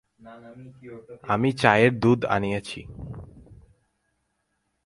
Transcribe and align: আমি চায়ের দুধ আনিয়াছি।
আমি 1.23 1.49
চায়ের 1.61 1.91
দুধ 1.99 2.19
আনিয়াছি। 2.25 2.81